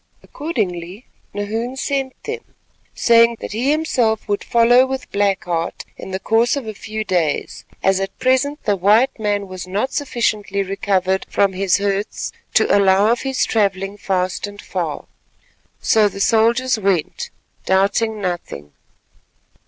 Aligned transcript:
Accordingly 0.23 1.05
Nahoon 1.31 1.75
sent 1.77 2.23
them, 2.23 2.55
saying 2.95 3.37
that 3.39 3.51
he 3.51 3.69
himself 3.69 4.27
would 4.27 4.43
follow 4.43 4.83
with 4.87 5.11
Black 5.11 5.43
Heart 5.43 5.85
in 5.95 6.09
the 6.09 6.19
course 6.19 6.55
of 6.55 6.65
a 6.65 6.73
few 6.73 7.03
days, 7.03 7.65
as 7.83 7.99
at 7.99 8.17
present 8.17 8.63
the 8.63 8.75
white 8.75 9.19
man 9.19 9.47
was 9.47 9.67
not 9.67 9.93
sufficiently 9.93 10.63
recovered 10.63 11.27
from 11.29 11.53
his 11.53 11.77
hurts 11.77 12.31
to 12.55 12.75
allow 12.75 13.11
of 13.11 13.21
his 13.21 13.45
travelling 13.45 13.95
fast 13.95 14.47
and 14.47 14.59
far. 14.59 15.05
So 15.81 16.09
the 16.09 16.19
soldiers 16.19 16.79
went, 16.79 17.29
doubting 17.67 18.19
nothing. 18.19 18.73